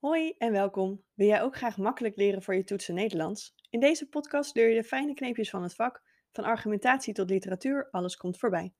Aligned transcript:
Hoi 0.00 0.34
en 0.38 0.52
welkom. 0.52 1.02
Wil 1.14 1.26
jij 1.26 1.42
ook 1.42 1.56
graag 1.56 1.76
makkelijk 1.76 2.16
leren 2.16 2.42
voor 2.42 2.54
je 2.54 2.64
toetsen 2.64 2.94
Nederlands? 2.94 3.54
In 3.70 3.80
deze 3.80 4.08
podcast 4.08 4.54
leer 4.54 4.68
je 4.68 4.74
de 4.74 4.84
fijne 4.84 5.14
kneepjes 5.14 5.50
van 5.50 5.62
het 5.62 5.74
vak. 5.74 6.02
Van 6.32 6.44
argumentatie 6.44 7.14
tot 7.14 7.30
literatuur, 7.30 7.88
alles 7.90 8.16
komt 8.16 8.38
voorbij. 8.38 8.72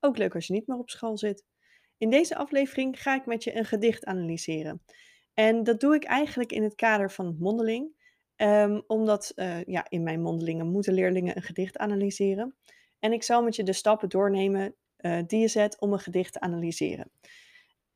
Ook 0.00 0.16
leuk 0.16 0.34
als 0.34 0.46
je 0.46 0.52
niet 0.52 0.66
meer 0.66 0.78
op 0.78 0.90
school 0.90 1.18
zit. 1.18 1.44
In 1.96 2.10
deze 2.10 2.36
aflevering 2.36 3.02
ga 3.02 3.14
ik 3.14 3.26
met 3.26 3.44
je 3.44 3.56
een 3.56 3.64
gedicht 3.64 4.04
analyseren. 4.04 4.82
En 5.34 5.62
dat 5.62 5.80
doe 5.80 5.94
ik 5.94 6.04
eigenlijk 6.04 6.52
in 6.52 6.62
het 6.62 6.74
kader 6.74 7.10
van 7.10 7.36
mondeling. 7.38 7.92
Ehm, 8.36 8.80
omdat 8.86 9.32
uh, 9.34 9.64
ja, 9.64 9.86
in 9.88 10.02
mijn 10.02 10.22
mondelingen 10.22 10.66
moeten 10.66 10.94
leerlingen 10.94 11.36
een 11.36 11.42
gedicht 11.42 11.76
analyseren. 11.78 12.56
En 12.98 13.12
ik 13.12 13.22
zal 13.22 13.42
met 13.42 13.56
je 13.56 13.62
de 13.62 13.72
stappen 13.72 14.08
doornemen 14.08 14.74
uh, 14.98 15.18
die 15.26 15.40
je 15.40 15.48
zet 15.48 15.80
om 15.80 15.92
een 15.92 15.98
gedicht 15.98 16.32
te 16.32 16.40
analyseren. 16.40 17.10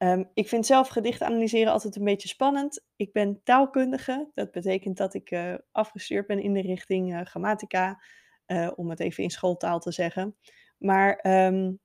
Um, 0.03 0.31
ik 0.35 0.49
vind 0.49 0.67
zelf 0.67 0.89
gedicht 0.89 1.23
analyseren 1.23 1.73
altijd 1.73 1.97
een 1.97 2.05
beetje 2.05 2.29
spannend. 2.29 2.85
Ik 2.97 3.13
ben 3.13 3.41
taalkundige. 3.45 4.31
Dat 4.35 4.51
betekent 4.51 4.97
dat 4.97 5.15
ik 5.15 5.31
uh, 5.31 5.55
afgestuurd 5.73 6.27
ben 6.27 6.43
in 6.43 6.53
de 6.53 6.61
richting 6.61 7.13
uh, 7.13 7.21
grammatica, 7.21 8.03
uh, 8.47 8.71
om 8.75 8.91
het 8.91 9.01
even 9.01 9.23
in 9.23 9.31
schooltaal 9.31 9.79
te 9.81 9.93
zeggen. 9.93 10.37
Maar 10.79 11.21
um, 11.47 11.81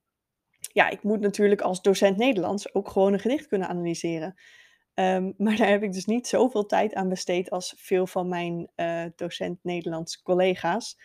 ja, 0.59 0.89
ik 0.89 1.03
moet 1.03 1.20
natuurlijk 1.20 1.61
als 1.61 1.81
docent 1.81 2.17
Nederlands 2.17 2.73
ook 2.73 2.89
gewoon 2.89 3.13
een 3.13 3.20
gedicht 3.20 3.48
kunnen 3.48 3.67
analyseren. 3.67 4.36
Um, 4.94 5.34
maar 5.44 5.55
daar 5.55 5.70
heb 5.70 5.84
ik 5.84 5.94
dus 5.94 6.05
niet 6.05 6.27
zoveel 6.27 6.66
tijd 6.66 6.94
aan 6.94 7.09
besteed 7.09 7.49
als 7.49 7.73
veel 7.77 8.08
van 8.08 8.27
mijn 8.27 8.72
docent 9.16 9.59
Nederlands 9.63 10.22
collega's. 10.22 10.97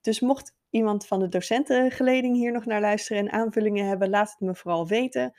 dus 0.00 0.20
mocht 0.20 0.56
iemand 0.70 1.06
van 1.06 1.20
de 1.20 1.28
docentengeleding 1.28 2.36
hier 2.36 2.52
nog 2.52 2.64
naar 2.64 2.80
luisteren 2.80 3.22
en 3.22 3.32
aanvullingen 3.32 3.86
hebben, 3.86 4.10
laat 4.10 4.30
het 4.30 4.40
me 4.40 4.54
vooral 4.54 4.86
weten. 4.86 5.34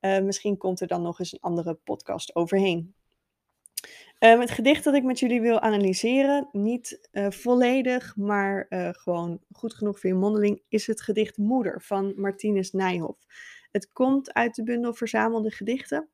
Uh, 0.00 0.18
misschien 0.18 0.56
komt 0.56 0.80
er 0.80 0.86
dan 0.86 1.02
nog 1.02 1.18
eens 1.18 1.32
een 1.32 1.40
andere 1.40 1.74
podcast 1.74 2.34
overheen. 2.34 2.94
Um, 4.18 4.40
het 4.40 4.50
gedicht 4.50 4.84
dat 4.84 4.94
ik 4.94 5.02
met 5.02 5.18
jullie 5.18 5.40
wil 5.40 5.60
analyseren, 5.60 6.48
niet 6.52 7.08
uh, 7.12 7.30
volledig, 7.30 8.16
maar 8.16 8.66
gewoon 8.92 9.40
goed 9.52 9.74
genoeg 9.74 10.00
voor 10.00 10.10
je 10.10 10.16
mondeling, 10.16 10.62
is 10.68 10.86
het 10.86 11.00
gedicht 11.00 11.36
Moeder 11.36 11.82
van 11.82 12.12
Martinus 12.16 12.72
Nijhoff. 12.72 13.26
Het 13.70 13.92
komt 13.92 14.32
uit 14.32 14.54
de 14.54 14.62
bundel 14.62 14.94
Verzamelde 14.94 15.50
Gedichten 15.50 16.08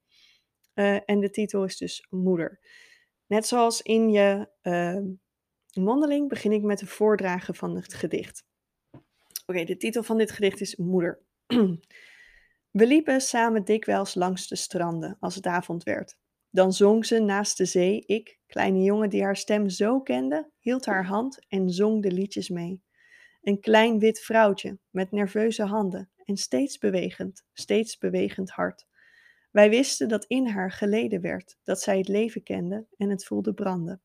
en 1.04 1.20
de 1.20 1.30
titel 1.30 1.64
is 1.64 1.76
dus 1.76 2.06
Moeder. 2.10 2.60
Net 3.26 3.46
zoals 3.46 3.82
in 3.82 4.10
je 4.10 4.48
mondeling 5.74 6.28
begin 6.28 6.52
ik 6.52 6.62
met 6.62 6.80
een 6.80 6.86
voordragen 6.86 7.54
van 7.54 7.76
het 7.76 7.94
gedicht. 7.94 8.44
Oké, 9.46 9.64
de 9.64 9.76
titel 9.76 10.02
van 10.02 10.18
dit 10.18 10.30
gedicht 10.30 10.60
is 10.60 10.76
Moeder. 10.76 11.20
We 12.76 12.86
liepen 12.86 13.20
samen 13.20 13.64
dikwijls 13.64 14.14
langs 14.14 14.48
de 14.48 14.56
stranden 14.56 15.16
als 15.20 15.34
het 15.34 15.46
avond 15.46 15.82
werd. 15.82 16.16
Dan 16.50 16.72
zong 16.72 17.06
ze 17.06 17.18
naast 17.18 17.56
de 17.56 17.64
zee, 17.64 18.04
ik, 18.06 18.38
kleine 18.46 18.82
jongen 18.82 19.10
die 19.10 19.22
haar 19.22 19.36
stem 19.36 19.68
zo 19.68 20.00
kende, 20.00 20.50
hield 20.58 20.84
haar 20.86 21.04
hand 21.04 21.46
en 21.48 21.70
zong 21.70 22.02
de 22.02 22.10
liedjes 22.10 22.48
mee. 22.48 22.82
Een 23.42 23.60
klein 23.60 23.98
wit 23.98 24.20
vrouwtje 24.20 24.78
met 24.90 25.10
nerveuze 25.10 25.62
handen 25.62 26.10
en 26.24 26.36
steeds 26.36 26.78
bewegend, 26.78 27.44
steeds 27.52 27.98
bewegend 27.98 28.50
hart. 28.50 28.86
Wij 29.50 29.70
wisten 29.70 30.08
dat 30.08 30.24
in 30.24 30.46
haar 30.46 30.72
geleden 30.72 31.20
werd, 31.20 31.56
dat 31.62 31.80
zij 31.80 31.98
het 31.98 32.08
leven 32.08 32.42
kende 32.42 32.86
en 32.96 33.10
het 33.10 33.24
voelde 33.24 33.54
branden. 33.54 34.02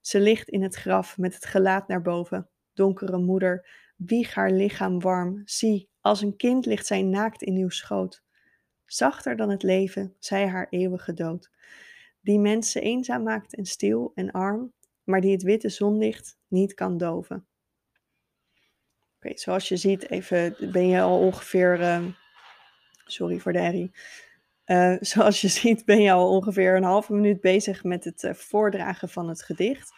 Ze 0.00 0.20
ligt 0.20 0.48
in 0.48 0.62
het 0.62 0.74
graf 0.74 1.18
met 1.18 1.34
het 1.34 1.44
gelaat 1.44 1.88
naar 1.88 2.02
boven. 2.02 2.48
Donkere 2.72 3.18
moeder, 3.18 3.68
wieg 4.06 4.34
haar 4.34 4.50
lichaam 4.50 5.00
warm. 5.00 5.42
Zie, 5.44 5.88
als 6.00 6.22
een 6.22 6.36
kind 6.36 6.66
ligt 6.66 6.86
zij 6.86 7.02
naakt 7.02 7.42
in 7.42 7.56
uw 7.56 7.68
schoot. 7.68 8.22
Zachter 8.86 9.36
dan 9.36 9.50
het 9.50 9.62
leven, 9.62 10.14
zij 10.18 10.48
haar 10.48 10.66
eeuwige 10.70 11.12
dood. 11.12 11.50
Die 12.20 12.38
mensen 12.38 12.82
eenzaam 12.82 13.22
maakt 13.22 13.54
en 13.54 13.66
stil 13.66 14.12
en 14.14 14.30
arm, 14.30 14.72
maar 15.04 15.20
die 15.20 15.32
het 15.32 15.42
witte 15.42 15.68
zonlicht 15.68 16.38
niet 16.48 16.74
kan 16.74 16.96
doven. 16.98 17.46
Oké, 19.16 19.38
zoals 19.38 19.68
je 19.68 19.76
ziet, 19.76 20.10
even 20.10 20.56
ben 20.72 20.86
je 20.86 21.00
al 21.00 21.18
ongeveer. 21.18 21.80
Uh, 21.80 22.04
sorry 23.06 23.38
voor 23.38 23.52
de 23.52 23.60
herrie. 23.60 23.90
Uh, 24.66 24.96
zoals 25.12 25.40
je 25.40 25.48
ziet, 25.48 25.84
ben 25.84 26.02
je 26.02 26.12
al 26.12 26.30
ongeveer 26.30 26.76
een 26.76 26.82
halve 26.82 27.12
minuut 27.12 27.40
bezig 27.40 27.84
met 27.84 28.04
het 28.04 28.22
uh, 28.22 28.34
voordragen 28.34 29.08
van 29.08 29.28
het 29.28 29.42
gedicht. 29.42 29.92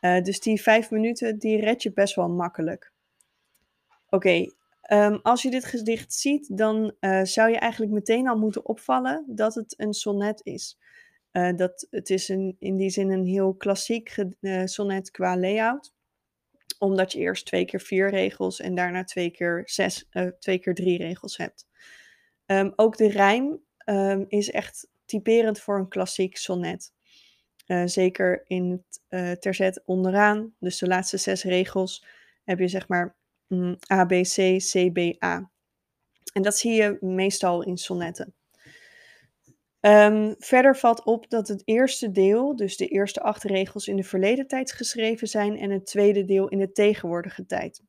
dus 0.00 0.40
die 0.40 0.62
vijf 0.62 0.90
minuten, 0.90 1.38
die 1.38 1.60
red 1.60 1.82
je 1.82 1.92
best 1.92 2.14
wel 2.14 2.28
makkelijk. 2.28 2.94
Oké, 4.16 4.46
Um, 4.92 5.18
als 5.22 5.42
je 5.42 5.50
dit 5.50 5.64
gedicht 5.64 6.14
ziet, 6.14 6.56
dan 6.56 6.94
uh, 7.00 7.22
zou 7.22 7.50
je 7.50 7.58
eigenlijk 7.58 7.92
meteen 7.92 8.28
al 8.28 8.38
moeten 8.38 8.66
opvallen 8.66 9.24
dat 9.26 9.54
het 9.54 9.74
een 9.76 9.92
sonnet 9.92 10.40
is. 10.44 10.78
Uh, 11.32 11.56
dat, 11.56 11.86
het 11.90 12.10
is 12.10 12.28
een, 12.28 12.56
in 12.58 12.76
die 12.76 12.90
zin 12.90 13.10
een 13.10 13.24
heel 13.24 13.54
klassiek 13.54 14.16
uh, 14.40 14.62
sonnet 14.64 15.10
qua 15.10 15.38
layout. 15.38 15.94
Omdat 16.78 17.12
je 17.12 17.18
eerst 17.18 17.46
twee 17.46 17.64
keer 17.64 17.80
vier 17.80 18.10
regels 18.10 18.60
en 18.60 18.74
daarna 18.74 19.04
twee 19.04 19.30
keer, 19.30 19.62
zes, 19.64 20.08
twee 20.38 20.58
keer 20.58 20.74
drie 20.74 20.98
regels 20.98 21.36
hebt. 21.36 21.66
Um, 22.46 22.72
ook 22.76 22.96
de 22.96 23.08
rijm 23.08 23.60
um, 23.84 24.24
is 24.28 24.50
echt 24.50 24.88
typerend 25.04 25.60
voor 25.60 25.78
een 25.78 25.88
klassiek 25.88 26.36
sonnet. 26.36 26.92
zeker 27.84 28.44
in 28.46 28.84
het 29.08 29.40
terzet 29.40 29.82
onderaan, 29.84 30.54
dus 30.58 30.78
de 30.78 30.86
laatste 30.86 31.16
zes 31.16 31.42
regels, 31.42 32.06
heb 32.44 32.58
je 32.58 32.68
zeg 32.68 32.88
maar 32.88 33.15
A, 33.92 34.04
B, 34.04 34.12
C, 34.22 34.58
C, 34.58 34.92
B, 34.92 35.24
A. 35.24 35.50
En 36.32 36.42
dat 36.42 36.56
zie 36.56 36.72
je 36.72 36.96
meestal 37.00 37.62
in 37.62 37.76
sonnetten. 37.76 38.34
Um, 39.80 40.34
verder 40.38 40.76
valt 40.76 41.04
op 41.04 41.30
dat 41.30 41.48
het 41.48 41.62
eerste 41.64 42.10
deel, 42.10 42.56
dus 42.56 42.76
de 42.76 42.86
eerste 42.86 43.20
acht 43.20 43.42
regels 43.42 43.88
in 43.88 43.96
de 43.96 44.02
verleden 44.02 44.46
tijd 44.46 44.72
geschreven 44.72 45.28
zijn 45.28 45.58
en 45.58 45.70
het 45.70 45.86
tweede 45.86 46.24
deel 46.24 46.48
in 46.48 46.58
de 46.58 46.72
tegenwoordige 46.72 47.46
tijd. 47.46 47.82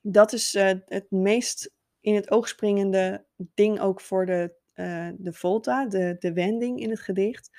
Dat 0.00 0.32
is 0.32 0.54
uh, 0.54 0.70
het 0.86 1.10
meest 1.10 1.70
in 2.00 2.14
het 2.14 2.30
oog 2.30 2.48
springende 2.48 3.24
ding 3.54 3.80
ook 3.80 4.00
voor 4.00 4.26
de, 4.26 4.54
uh, 4.74 5.08
de 5.16 5.32
volta, 5.32 5.86
de, 5.86 6.16
de 6.18 6.32
wending 6.32 6.80
in 6.80 6.90
het 6.90 7.00
gedicht. 7.00 7.50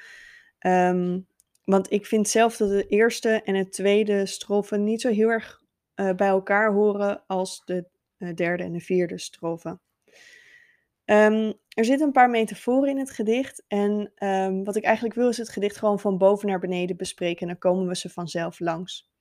Um, 0.59 1.27
want 1.63 1.91
ik 1.91 2.05
vind 2.05 2.27
zelf 2.27 2.57
dat 2.57 2.69
de 2.69 2.87
eerste 2.87 3.29
en 3.29 3.55
het 3.55 3.72
tweede 3.72 4.25
strofe 4.25 4.77
niet 4.77 5.01
zo 5.01 5.09
heel 5.09 5.29
erg 5.29 5.63
bij 5.95 6.28
elkaar 6.28 6.73
horen 6.73 7.23
als 7.28 7.61
de 7.66 7.85
uh, 8.17 8.33
derde 8.33 8.63
en 8.63 8.72
de 8.72 8.79
vierde 8.79 9.17
strofe. 9.17 9.79
Um, 11.06 11.53
er 11.69 11.85
zitten 11.85 12.07
een 12.07 12.13
paar 12.13 12.29
metaforen 12.29 12.89
in 12.89 12.97
het 12.97 13.11
gedicht. 13.11 13.63
En 13.67 14.11
um, 14.17 14.63
wat 14.63 14.75
ik 14.75 14.84
eigenlijk 14.84 15.16
wil 15.16 15.29
is 15.29 15.38
het 15.38 15.50
gedicht 15.50 15.78
gewoon 15.78 16.00
van 16.00 16.17
boven 16.17 16.47
naar 16.47 16.59
beneden 16.59 16.97
bespreken. 16.97 17.41
En 17.41 17.47
dan 17.47 17.57
komen 17.57 17.88
we 17.88 17.95
ze 17.95 18.09
vanzelf 18.09 18.59
langs. 18.59 19.11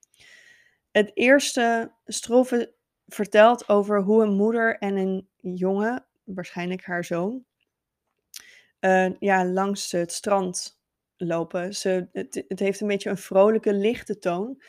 Het 0.90 1.10
eerste 1.14 1.92
strofe 2.06 2.74
vertelt 3.06 3.68
over 3.68 4.02
hoe 4.02 4.22
een 4.22 4.34
moeder 4.34 4.78
en 4.78 4.96
een 4.96 5.28
jongen, 5.40 6.04
waarschijnlijk 6.24 6.84
haar 6.84 7.04
zoon, 7.04 7.44
uh, 8.80 9.10
ja, 9.18 9.44
langs 9.44 9.92
het 9.92 10.12
strand 10.12 10.80
lopen. 11.16 11.74
Ze, 11.74 12.08
het, 12.12 12.44
het, 12.48 12.58
heeft 12.58 12.80
een 12.80 12.86
beetje 12.86 13.10
een 13.10 13.16
vrolijke, 13.16 13.72
lichte 13.72 14.18
toon. 14.18 14.62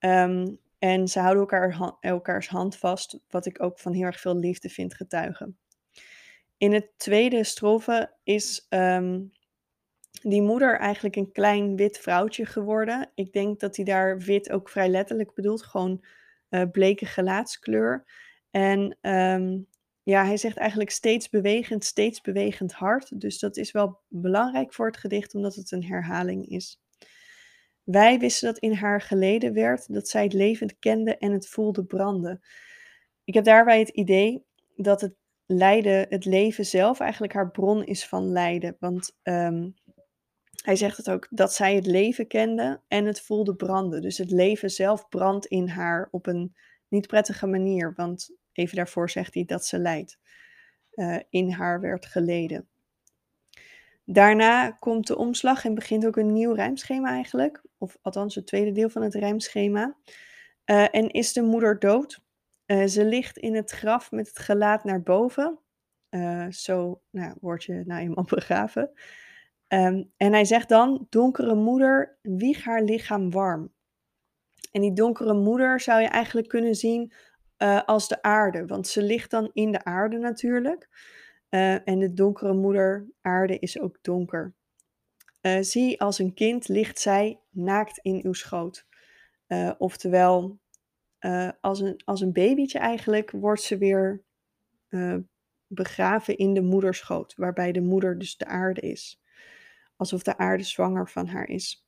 Um, 0.00 0.58
en 0.82 1.08
ze 1.08 1.20
houden 1.20 1.40
elkaar, 1.40 1.96
elkaars 2.00 2.48
hand 2.48 2.76
vast, 2.76 3.18
wat 3.28 3.46
ik 3.46 3.62
ook 3.62 3.78
van 3.78 3.92
heel 3.92 4.04
erg 4.04 4.20
veel 4.20 4.36
liefde 4.36 4.68
vind 4.68 4.94
getuigen. 4.94 5.58
In 6.56 6.72
het 6.72 6.90
tweede 6.96 7.44
strofe 7.44 8.14
is 8.22 8.66
um, 8.68 9.32
die 10.22 10.42
moeder 10.42 10.78
eigenlijk 10.78 11.16
een 11.16 11.32
klein 11.32 11.76
wit 11.76 11.98
vrouwtje 11.98 12.46
geworden. 12.46 13.10
Ik 13.14 13.32
denk 13.32 13.60
dat 13.60 13.76
hij 13.76 13.84
daar 13.84 14.18
wit 14.18 14.50
ook 14.50 14.68
vrij 14.68 14.88
letterlijk 14.88 15.34
bedoelt, 15.34 15.62
gewoon 15.62 16.04
uh, 16.50 16.62
bleke 16.70 17.06
gelaatskleur. 17.06 18.04
En 18.50 18.98
um, 19.00 19.66
ja, 20.02 20.24
hij 20.24 20.36
zegt 20.36 20.56
eigenlijk 20.56 20.90
steeds 20.90 21.28
bewegend, 21.28 21.84
steeds 21.84 22.20
bewegend 22.20 22.72
hard. 22.72 23.20
Dus 23.20 23.38
dat 23.38 23.56
is 23.56 23.72
wel 23.72 24.00
belangrijk 24.08 24.72
voor 24.74 24.86
het 24.86 24.96
gedicht, 24.96 25.34
omdat 25.34 25.54
het 25.54 25.70
een 25.70 25.84
herhaling 25.84 26.48
is. 26.48 26.81
Wij 27.84 28.18
wisten 28.18 28.52
dat 28.52 28.58
in 28.58 28.72
haar 28.72 29.00
geleden 29.00 29.52
werd, 29.52 29.92
dat 29.92 30.08
zij 30.08 30.22
het 30.22 30.32
leven 30.32 30.78
kende 30.78 31.16
en 31.16 31.32
het 31.32 31.48
voelde 31.48 31.84
branden. 31.84 32.40
Ik 33.24 33.34
heb 33.34 33.44
daarbij 33.44 33.78
het 33.78 33.88
idee 33.88 34.44
dat 34.76 35.00
het 35.00 35.14
lijden, 35.46 36.06
het 36.08 36.24
leven 36.24 36.66
zelf, 36.66 37.00
eigenlijk 37.00 37.32
haar 37.32 37.50
bron 37.50 37.84
is 37.84 38.06
van 38.06 38.32
lijden. 38.32 38.76
Want 38.78 39.16
um, 39.22 39.74
hij 40.62 40.76
zegt 40.76 40.96
het 40.96 41.10
ook, 41.10 41.26
dat 41.30 41.54
zij 41.54 41.74
het 41.74 41.86
leven 41.86 42.26
kende 42.26 42.80
en 42.88 43.04
het 43.04 43.20
voelde 43.20 43.54
branden. 43.54 44.02
Dus 44.02 44.18
het 44.18 44.30
leven 44.30 44.70
zelf 44.70 45.08
brandt 45.08 45.46
in 45.46 45.68
haar 45.68 46.08
op 46.10 46.26
een 46.26 46.54
niet 46.88 47.06
prettige 47.06 47.46
manier. 47.46 47.92
Want 47.96 48.30
even 48.52 48.76
daarvoor 48.76 49.10
zegt 49.10 49.34
hij 49.34 49.44
dat 49.44 49.66
ze 49.66 49.78
lijdt. 49.78 50.18
Uh, 50.94 51.18
in 51.28 51.50
haar 51.50 51.80
werd 51.80 52.06
geleden. 52.06 52.68
Daarna 54.04 54.70
komt 54.70 55.06
de 55.06 55.16
omslag 55.16 55.64
en 55.64 55.74
begint 55.74 56.06
ook 56.06 56.16
een 56.16 56.32
nieuw 56.32 56.52
rijmschema 56.52 57.08
eigenlijk. 57.08 57.62
Of 57.78 57.96
althans 58.02 58.34
het 58.34 58.46
tweede 58.46 58.72
deel 58.72 58.88
van 58.88 59.02
het 59.02 59.14
rijmschema. 59.14 59.96
Uh, 60.66 60.94
en 60.94 61.08
is 61.08 61.32
de 61.32 61.42
moeder 61.42 61.78
dood? 61.78 62.20
Uh, 62.66 62.86
ze 62.86 63.04
ligt 63.04 63.38
in 63.38 63.54
het 63.54 63.70
graf 63.70 64.10
met 64.10 64.28
het 64.28 64.38
gelaat 64.38 64.84
naar 64.84 65.02
boven. 65.02 65.58
Uh, 66.10 66.46
zo 66.50 67.02
nou, 67.10 67.34
word 67.40 67.64
je 67.64 67.82
nou 67.86 68.00
eenmaal 68.00 68.24
begraven. 68.34 68.90
Ehm, 69.66 70.02
en 70.16 70.32
hij 70.32 70.44
zegt 70.44 70.68
dan: 70.68 71.06
Donkere 71.10 71.54
moeder, 71.54 72.18
wieg 72.22 72.64
haar 72.64 72.82
lichaam 72.82 73.30
warm. 73.30 73.72
En 74.72 74.80
die 74.80 74.92
donkere 74.92 75.34
moeder 75.34 75.80
zou 75.80 76.00
je 76.00 76.08
eigenlijk 76.08 76.48
kunnen 76.48 76.74
zien 76.74 77.12
als 77.86 78.08
de 78.08 78.22
aarde, 78.22 78.66
want 78.66 78.88
ze 78.88 79.02
ligt 79.02 79.30
dan 79.30 79.50
in 79.52 79.72
de 79.72 79.84
aarde 79.84 80.18
natuurlijk. 80.18 80.88
Uh, 81.54 81.88
en 81.88 81.98
de 81.98 82.12
donkere 82.14 82.54
moeder 82.54 83.06
aarde 83.20 83.58
is 83.58 83.80
ook 83.80 83.98
donker. 84.02 84.54
Uh, 85.42 85.60
zie, 85.60 86.00
als 86.00 86.18
een 86.18 86.34
kind 86.34 86.68
ligt 86.68 86.98
zij 86.98 87.40
naakt 87.50 87.98
in 87.98 88.20
uw 88.22 88.32
schoot. 88.32 88.86
oftewel, 89.78 90.58
als, 91.60 91.80
een, 91.80 92.00
als 92.04 92.20
een 92.20 92.32
babytje 92.32 92.78
eigenlijk 92.78 93.30
wordt 93.30 93.62
ze 93.62 93.78
weer 93.78 94.22
begraven 95.66 96.36
in 96.36 96.54
de 96.54 96.62
moederschoot, 96.62 97.34
waarbij 97.36 97.72
de 97.72 97.80
moeder 97.80 98.18
dus 98.18 98.36
de 98.36 98.46
aarde 98.46 98.80
is. 98.80 99.20
Alsof 99.96 100.22
de 100.22 100.38
aarde 100.38 100.64
zwanger 100.64 101.08
van 101.08 101.26
haar 101.26 101.48
is. 101.48 101.86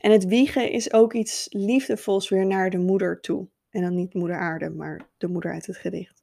En 0.00 0.10
het 0.10 0.24
wiegen 0.24 0.70
is 0.70 0.92
ook 0.92 1.12
iets 1.12 1.46
liefdevols 1.50 2.28
weer 2.28 2.46
naar 2.46 2.70
de 2.70 2.78
moeder 2.78 3.20
toe. 3.20 3.48
En 3.70 3.82
dan 3.82 3.94
niet 3.94 4.14
moeder 4.14 4.38
aarde, 4.38 4.70
maar 4.70 5.08
de 5.16 5.28
moeder 5.28 5.52
uit 5.52 5.66
het 5.66 5.76
gedicht. 5.76 6.19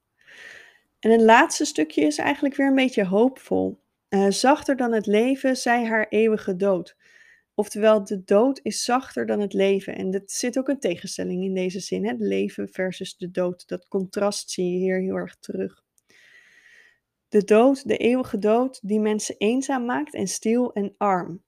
En 1.00 1.12
het 1.12 1.22
laatste 1.22 1.66
stukje 1.66 2.02
is 2.02 2.18
eigenlijk 2.18 2.56
weer 2.56 2.68
een 2.68 2.76
beetje 2.76 3.06
hoopvol. 3.06 3.80
Uh, 4.10 4.30
zachter 4.30 4.76
dan 4.76 4.92
het 4.92 5.06
leven, 5.06 5.58
zij 5.58 5.86
haar 5.86 6.08
eeuwige 6.10 6.56
dood. 6.56 6.96
Oftewel, 7.54 8.04
de 8.04 8.24
dood 8.24 8.60
is 8.64 8.84
zachter 8.84 9.26
dan 9.26 9.40
het 9.40 9.54
leven. 9.54 9.96
En 9.96 10.14
er 10.14 10.22
zit 10.26 10.58
ook 10.58 10.68
een 10.68 10.80
tegenstelling 10.80 11.44
in 11.44 11.54
deze 11.54 11.80
zin. 11.80 12.08
Het 12.08 12.20
leven 12.20 12.70
versus 12.70 13.18
de 13.18 13.32
dood. 13.32 13.68
Dat 13.68 13.88
contrast 13.88 14.50
zie 14.50 14.72
je 14.72 14.78
hier 14.78 15.00
heel 15.00 15.16
erg 15.16 15.38
terug. 15.40 15.84
De 17.30 17.44
dood, 17.44 17.88
de 17.88 17.98
eeuwige 17.98 18.40
dood, 18.40 18.80
die 18.84 19.00
mensen 19.00 19.36
eenzaam 19.38 19.86
maakt 19.86 20.14
en 20.14 20.28
stil 20.28 20.74
en 20.74 20.94
arm. 20.98 21.44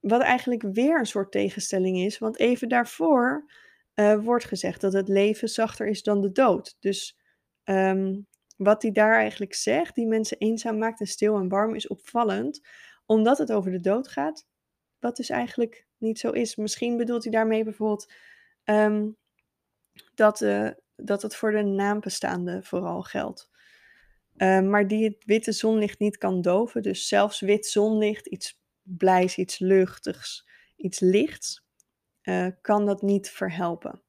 Wat 0.00 0.20
eigenlijk 0.20 0.62
weer 0.62 0.98
een 0.98 1.06
soort 1.06 1.32
tegenstelling 1.32 1.98
is, 1.98 2.18
want 2.18 2.38
even 2.38 2.68
daarvoor 2.68 3.50
uh, 3.94 4.24
wordt 4.24 4.44
gezegd 4.44 4.80
dat 4.80 4.92
het 4.92 5.08
leven 5.08 5.48
zachter 5.48 5.86
is 5.86 6.02
dan 6.02 6.20
de 6.20 6.32
dood. 6.32 6.76
Dus 6.80 7.18
um, 7.64 8.26
wat 8.62 8.82
hij 8.82 8.90
daar 8.90 9.14
eigenlijk 9.14 9.54
zegt, 9.54 9.94
die 9.94 10.06
mensen 10.06 10.38
eenzaam 10.38 10.78
maakt 10.78 11.00
en 11.00 11.06
stil 11.06 11.36
en 11.36 11.48
warm, 11.48 11.74
is 11.74 11.86
opvallend, 11.86 12.60
omdat 13.06 13.38
het 13.38 13.52
over 13.52 13.70
de 13.70 13.80
dood 13.80 14.08
gaat, 14.08 14.46
wat 14.98 15.16
dus 15.16 15.30
eigenlijk 15.30 15.86
niet 15.98 16.18
zo 16.18 16.30
is. 16.30 16.56
Misschien 16.56 16.96
bedoelt 16.96 17.22
hij 17.22 17.32
daarmee 17.32 17.64
bijvoorbeeld 17.64 18.12
um, 18.64 19.16
dat, 20.14 20.40
uh, 20.40 20.70
dat 20.96 21.22
het 21.22 21.36
voor 21.36 21.50
de 21.52 21.62
naambestaande 21.62 22.62
vooral 22.62 23.02
geldt. 23.02 23.50
Uh, 24.36 24.60
maar 24.60 24.86
die 24.86 25.04
het 25.04 25.24
witte 25.24 25.52
zonlicht 25.52 25.98
niet 25.98 26.18
kan 26.18 26.40
doven. 26.40 26.82
Dus 26.82 27.08
zelfs 27.08 27.40
wit 27.40 27.66
zonlicht, 27.66 28.26
iets 28.26 28.60
blijs, 28.82 29.36
iets 29.36 29.58
luchtigs, 29.58 30.48
iets 30.76 31.00
lichts, 31.00 31.64
uh, 32.22 32.46
kan 32.60 32.86
dat 32.86 33.02
niet 33.02 33.30
verhelpen. 33.30 34.02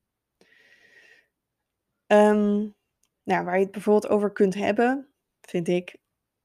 Um, 2.07 2.75
nou, 3.23 3.45
waar 3.45 3.57
je 3.57 3.63
het 3.63 3.71
bijvoorbeeld 3.71 4.11
over 4.11 4.31
kunt 4.31 4.53
hebben, 4.53 5.07
vind 5.41 5.67
ik, 5.67 5.95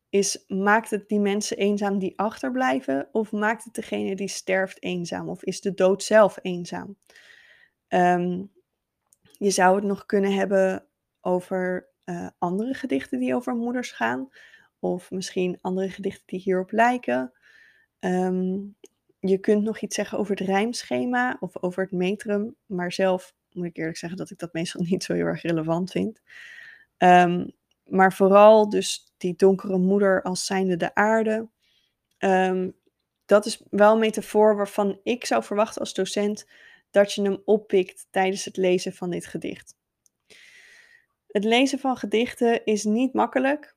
is 0.08 0.44
maakt 0.46 0.90
het 0.90 1.08
die 1.08 1.20
mensen 1.20 1.56
eenzaam 1.56 1.98
die 1.98 2.18
achterblijven 2.18 3.08
of 3.12 3.32
maakt 3.32 3.64
het 3.64 3.74
degene 3.74 4.16
die 4.16 4.28
sterft 4.28 4.82
eenzaam 4.82 5.28
of 5.28 5.42
is 5.44 5.60
de 5.60 5.74
dood 5.74 6.02
zelf 6.02 6.38
eenzaam? 6.42 6.96
Um, 7.88 8.52
je 9.38 9.50
zou 9.50 9.76
het 9.76 9.84
nog 9.84 10.06
kunnen 10.06 10.32
hebben 10.32 10.86
over 11.20 11.88
uh, 12.04 12.28
andere 12.38 12.74
gedichten 12.74 13.18
die 13.18 13.34
over 13.34 13.54
moeders 13.54 13.90
gaan 13.90 14.28
of 14.78 15.10
misschien 15.10 15.58
andere 15.60 15.90
gedichten 15.90 16.26
die 16.26 16.40
hierop 16.40 16.70
lijken. 16.70 17.32
Um, 18.00 18.76
je 19.20 19.38
kunt 19.38 19.62
nog 19.62 19.80
iets 19.80 19.94
zeggen 19.94 20.18
over 20.18 20.36
het 20.36 20.46
rijmschema 20.46 21.36
of 21.40 21.62
over 21.62 21.82
het 21.82 21.92
metrum, 21.92 22.56
maar 22.66 22.92
zelf 22.92 23.34
moet 23.52 23.66
ik 23.66 23.76
eerlijk 23.76 23.96
zeggen 23.96 24.18
dat 24.18 24.30
ik 24.30 24.38
dat 24.38 24.52
meestal 24.52 24.82
niet 24.90 25.04
zo 25.04 25.14
heel 25.14 25.26
erg 25.26 25.42
relevant 25.42 25.90
vind. 25.90 26.20
Um, 26.98 27.52
maar 27.84 28.12
vooral 28.12 28.68
dus 28.68 29.12
die 29.16 29.36
donkere 29.36 29.78
moeder 29.78 30.22
als 30.22 30.46
zijnde 30.46 30.76
de 30.76 30.94
aarde. 30.94 31.48
Um, 32.18 32.76
dat 33.26 33.46
is 33.46 33.62
wel 33.70 33.92
een 33.92 33.98
metafoor 33.98 34.56
waarvan 34.56 35.00
ik 35.02 35.24
zou 35.24 35.42
verwachten 35.42 35.80
als 35.80 35.94
docent 35.94 36.48
dat 36.90 37.12
je 37.12 37.22
hem 37.22 37.42
oppikt 37.44 38.06
tijdens 38.10 38.44
het 38.44 38.56
lezen 38.56 38.92
van 38.92 39.10
dit 39.10 39.26
gedicht. 39.26 39.76
Het 41.26 41.44
lezen 41.44 41.78
van 41.78 41.96
gedichten 41.96 42.64
is 42.64 42.84
niet 42.84 43.12
makkelijk, 43.12 43.76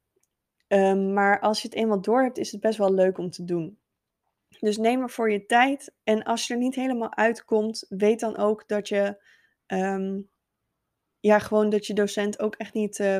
um, 0.67 1.13
maar 1.13 1.39
als 1.39 1.61
je 1.61 1.67
het 1.67 1.77
eenmaal 1.77 2.01
door 2.01 2.23
hebt, 2.23 2.37
is 2.37 2.51
het 2.51 2.61
best 2.61 2.77
wel 2.77 2.93
leuk 2.93 3.17
om 3.17 3.29
te 3.29 3.43
doen. 3.43 3.79
Dus 4.59 4.77
neem 4.77 5.01
er 5.01 5.09
voor 5.09 5.31
je 5.31 5.45
tijd. 5.45 5.93
En 6.03 6.23
als 6.23 6.47
je 6.47 6.53
er 6.53 6.59
niet 6.59 6.75
helemaal 6.75 7.15
uitkomt, 7.15 7.85
weet 7.89 8.19
dan 8.19 8.37
ook 8.37 8.67
dat 8.67 8.87
je. 8.87 9.17
Ja, 11.21 11.39
gewoon 11.39 11.69
dat 11.69 11.87
je 11.87 11.93
docent 11.93 12.39
ook 12.39 12.55
echt 12.55 12.73
niet 12.73 12.99
uh, 12.99 13.19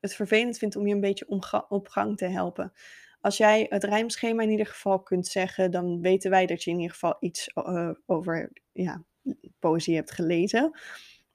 het 0.00 0.14
vervelend 0.14 0.58
vindt 0.58 0.76
om 0.76 0.86
je 0.86 0.94
een 0.94 1.00
beetje 1.00 1.26
op 1.68 1.88
gang 1.88 2.16
te 2.16 2.26
helpen. 2.26 2.72
Als 3.20 3.36
jij 3.36 3.66
het 3.68 3.84
rijmschema 3.84 4.42
in 4.42 4.50
ieder 4.50 4.66
geval 4.66 5.02
kunt 5.02 5.26
zeggen, 5.26 5.70
dan 5.70 6.00
weten 6.00 6.30
wij 6.30 6.46
dat 6.46 6.62
je 6.62 6.70
in 6.70 6.76
ieder 6.76 6.92
geval 6.92 7.16
iets 7.20 7.50
uh, 7.54 7.90
over 8.06 8.52
ja, 8.72 9.04
poëzie 9.58 9.94
hebt 9.94 10.10
gelezen. 10.10 10.78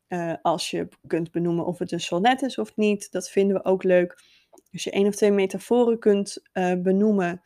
Uh, 0.07 0.33
als 0.41 0.69
je 0.69 0.87
kunt 1.07 1.31
benoemen 1.31 1.65
of 1.65 1.79
het 1.79 1.91
een 1.91 1.99
sonnet 1.99 2.41
is 2.41 2.57
of 2.57 2.75
niet, 2.75 3.11
dat 3.11 3.29
vinden 3.29 3.55
we 3.55 3.63
ook 3.63 3.83
leuk. 3.83 4.23
Als 4.71 4.83
je 4.83 4.91
één 4.91 5.07
of 5.07 5.15
twee 5.15 5.31
metaforen 5.31 5.99
kunt 5.99 6.41
benoemen, 6.77 7.41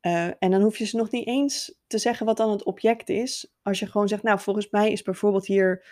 en 0.00 0.50
dan 0.50 0.60
hoef 0.60 0.78
je 0.78 0.84
ze 0.84 0.96
nog 0.96 1.10
niet 1.10 1.26
eens 1.26 1.78
te 1.86 1.98
zeggen 1.98 2.26
wat 2.26 2.36
dan 2.36 2.50
het 2.50 2.64
object 2.64 3.08
is. 3.08 3.52
Als 3.62 3.78
je 3.78 3.86
gewoon 3.86 4.08
zegt, 4.08 4.22
nou, 4.22 4.40
volgens 4.40 4.70
mij 4.70 4.92
is 4.92 5.02
bijvoorbeeld 5.02 5.46
hier, 5.46 5.84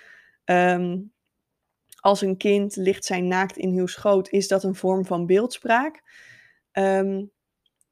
um, 0.44 1.12
als 2.06 2.20
een 2.20 2.36
kind 2.36 2.76
ligt 2.76 3.04
zijn 3.04 3.28
naakt 3.28 3.56
in 3.56 3.78
uw 3.78 3.86
schoot, 3.86 4.28
is 4.28 4.48
dat 4.48 4.64
een 4.64 4.74
vorm 4.74 5.04
van 5.04 5.26
beeldspraak. 5.26 6.02
Um, 6.72 7.30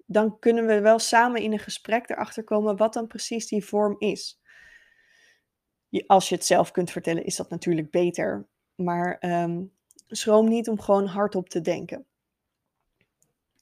dan 0.06 0.38
kunnen 0.38 0.66
we 0.66 0.80
wel 0.80 0.98
samen 0.98 1.42
in 1.42 1.52
een 1.52 1.58
gesprek 1.58 2.08
erachter 2.08 2.44
komen 2.44 2.76
wat 2.76 2.92
dan 2.92 3.06
precies 3.06 3.46
die 3.46 3.64
vorm 3.64 3.96
is. 3.98 4.40
Als 6.06 6.28
je 6.28 6.34
het 6.34 6.44
zelf 6.44 6.70
kunt 6.70 6.90
vertellen, 6.90 7.24
is 7.24 7.36
dat 7.36 7.50
natuurlijk 7.50 7.90
beter. 7.90 8.46
Maar 8.74 9.18
um, 9.20 9.72
schroom 10.08 10.48
niet 10.48 10.68
om 10.68 10.80
gewoon 10.80 11.06
hardop 11.06 11.48
te 11.48 11.60
denken. 11.60 12.06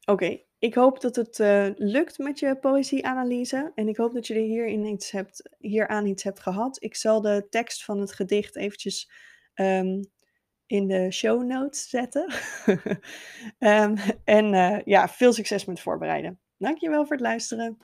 Oké, 0.05 0.41
ik 0.59 0.75
hoop 0.75 1.01
dat 1.01 1.17
het 1.17 1.39
uh, 1.39 1.67
lukt 1.77 2.19
met 2.19 2.39
je 2.39 2.57
poëzieanalyse. 2.57 3.73
En 3.75 3.89
ik 3.89 3.97
hoop 3.97 4.13
dat 4.13 4.27
je 4.27 4.35
er 4.35 4.41
hierin 4.41 4.85
iets 4.85 5.11
hebt, 5.11 5.49
hieraan 5.59 6.07
iets 6.07 6.23
hebt 6.23 6.41
gehad. 6.41 6.83
Ik 6.83 6.97
zal 6.97 7.21
de 7.21 7.47
tekst 7.51 7.85
van 7.85 8.01
het 8.01 8.13
gedicht 8.13 8.57
eventjes 8.57 9.11
um, 9.55 10.11
in 10.73 10.87
de 10.87 11.11
show 11.11 11.43
notes 11.43 11.89
zetten. 11.89 12.33
um, 13.59 13.97
en 14.25 14.53
uh, 14.53 14.79
ja, 14.85 15.09
veel 15.09 15.33
succes 15.33 15.65
met 15.65 15.81
voorbereiden. 15.81 16.39
Dankjewel 16.57 17.03
voor 17.03 17.17
het 17.17 17.25
luisteren. 17.25 17.79